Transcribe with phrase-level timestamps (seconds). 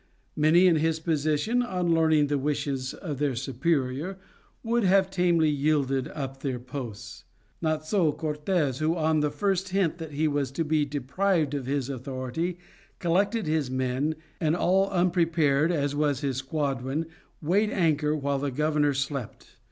[0.35, 4.17] Many in his position on learning the wishes of their superior
[4.63, 7.25] would have tamely yielded up their posts.
[7.61, 11.67] Not so Cortes, who on the first hint that he was to be deprived of
[11.67, 12.57] his authority,
[12.97, 17.05] collected his men, and all unprepared as was his squadron,
[17.39, 19.49] weighed anchor while the governor slept.